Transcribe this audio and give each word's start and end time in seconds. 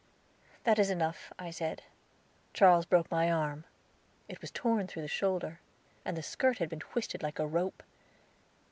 "That 0.63 0.79
is 0.79 0.89
enough," 0.89 1.31
I 1.37 1.51
said, 1.51 1.83
"Charles 2.55 2.87
broke 2.87 3.11
my 3.11 3.31
arm." 3.31 3.65
It 4.27 4.41
was 4.41 4.49
torn 4.49 4.87
through 4.87 5.03
the 5.03 5.07
shoulder, 5.07 5.59
and 6.03 6.17
the 6.17 6.23
skirt 6.23 6.57
had 6.57 6.69
been 6.69 6.79
twisted 6.79 7.21
like 7.21 7.37
a 7.37 7.45
rope. 7.45 7.83